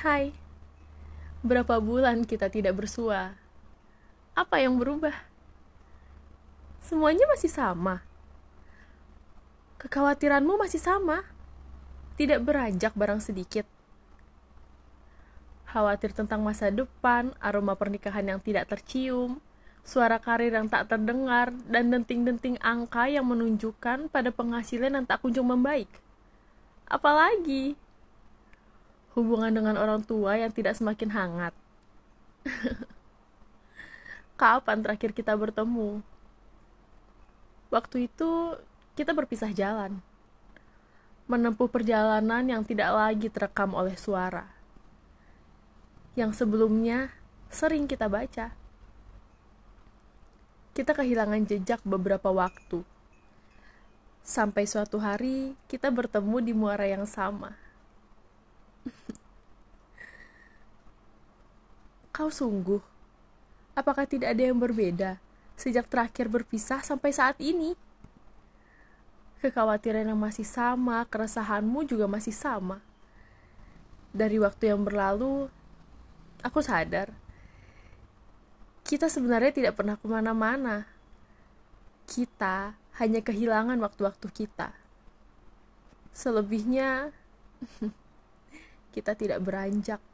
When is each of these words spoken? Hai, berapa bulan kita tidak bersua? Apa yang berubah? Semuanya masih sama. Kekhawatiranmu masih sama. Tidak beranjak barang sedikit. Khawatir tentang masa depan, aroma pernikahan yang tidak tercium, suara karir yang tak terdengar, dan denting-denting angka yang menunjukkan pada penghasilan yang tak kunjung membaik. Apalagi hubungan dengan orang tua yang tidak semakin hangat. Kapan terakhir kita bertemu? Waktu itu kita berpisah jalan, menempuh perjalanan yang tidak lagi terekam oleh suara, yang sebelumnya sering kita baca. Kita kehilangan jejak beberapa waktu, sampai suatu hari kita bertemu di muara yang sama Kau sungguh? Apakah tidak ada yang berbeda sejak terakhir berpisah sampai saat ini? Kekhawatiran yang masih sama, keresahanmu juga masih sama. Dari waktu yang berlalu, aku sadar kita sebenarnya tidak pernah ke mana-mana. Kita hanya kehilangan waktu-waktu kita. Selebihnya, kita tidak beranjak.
Hai, 0.00 0.32
berapa 1.44 1.76
bulan 1.76 2.24
kita 2.24 2.48
tidak 2.48 2.72
bersua? 2.72 3.36
Apa 4.32 4.56
yang 4.56 4.80
berubah? 4.80 5.12
Semuanya 6.80 7.28
masih 7.28 7.52
sama. 7.52 8.00
Kekhawatiranmu 9.76 10.56
masih 10.56 10.80
sama. 10.80 11.28
Tidak 12.16 12.40
beranjak 12.40 12.96
barang 12.96 13.20
sedikit. 13.20 13.68
Khawatir 15.68 16.16
tentang 16.16 16.40
masa 16.40 16.72
depan, 16.72 17.36
aroma 17.36 17.76
pernikahan 17.76 18.24
yang 18.24 18.40
tidak 18.40 18.72
tercium, 18.72 19.36
suara 19.84 20.16
karir 20.16 20.56
yang 20.56 20.72
tak 20.72 20.88
terdengar, 20.88 21.52
dan 21.68 21.92
denting-denting 21.92 22.56
angka 22.64 23.04
yang 23.04 23.28
menunjukkan 23.28 24.08
pada 24.08 24.32
penghasilan 24.32 24.96
yang 24.96 25.04
tak 25.04 25.20
kunjung 25.20 25.52
membaik. 25.52 25.92
Apalagi 26.88 27.76
hubungan 29.14 29.50
dengan 29.50 29.74
orang 29.74 30.02
tua 30.06 30.38
yang 30.38 30.54
tidak 30.54 30.78
semakin 30.78 31.10
hangat. 31.10 31.54
Kapan 34.40 34.78
terakhir 34.80 35.10
kita 35.12 35.34
bertemu? 35.34 36.00
Waktu 37.70 38.10
itu 38.10 38.58
kita 38.94 39.14
berpisah 39.14 39.50
jalan, 39.54 40.02
menempuh 41.30 41.70
perjalanan 41.70 42.42
yang 42.42 42.62
tidak 42.66 42.90
lagi 42.90 43.30
terekam 43.30 43.74
oleh 43.76 43.94
suara, 43.94 44.50
yang 46.18 46.34
sebelumnya 46.34 47.14
sering 47.52 47.86
kita 47.86 48.10
baca. 48.10 48.54
Kita 50.70 50.92
kehilangan 50.96 51.46
jejak 51.46 51.82
beberapa 51.86 52.30
waktu, 52.34 52.82
sampai 54.26 54.64
suatu 54.66 54.98
hari 54.98 55.54
kita 55.70 55.90
bertemu 55.90 56.36
di 56.42 56.52
muara 56.54 56.86
yang 56.86 57.04
sama 57.06 57.69
Kau 62.20 62.28
sungguh? 62.28 62.84
Apakah 63.72 64.04
tidak 64.04 64.36
ada 64.36 64.52
yang 64.52 64.60
berbeda 64.60 65.16
sejak 65.56 65.88
terakhir 65.88 66.28
berpisah 66.28 66.84
sampai 66.84 67.16
saat 67.16 67.40
ini? 67.40 67.72
Kekhawatiran 69.40 70.04
yang 70.04 70.20
masih 70.20 70.44
sama, 70.44 71.08
keresahanmu 71.08 71.88
juga 71.88 72.04
masih 72.04 72.36
sama. 72.36 72.84
Dari 74.12 74.36
waktu 74.36 74.68
yang 74.68 74.84
berlalu, 74.84 75.48
aku 76.44 76.60
sadar 76.60 77.08
kita 78.84 79.08
sebenarnya 79.08 79.56
tidak 79.56 79.80
pernah 79.80 79.96
ke 79.96 80.04
mana-mana. 80.04 80.84
Kita 82.04 82.76
hanya 83.00 83.24
kehilangan 83.24 83.80
waktu-waktu 83.80 84.28
kita. 84.28 84.76
Selebihnya, 86.12 87.16
kita 88.92 89.16
tidak 89.16 89.40
beranjak. 89.40 90.09